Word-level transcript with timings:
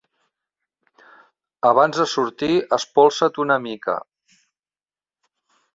Abans 1.73 2.01
de 2.01 2.07
sortir, 2.15 2.49
espolsa't 2.79 3.39
una 3.47 3.61
mica. 3.69 4.01